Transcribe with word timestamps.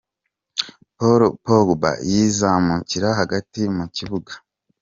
Paul 0.97 1.21
Pogba 1.43 1.91
yizamukira 2.09 3.09
hagati 3.19 3.61
mu 3.75 3.85
kibuga. 3.95 4.31